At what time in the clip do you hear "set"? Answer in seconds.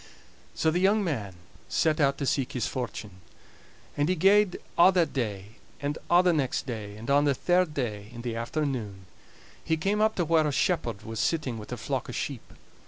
1.69-1.99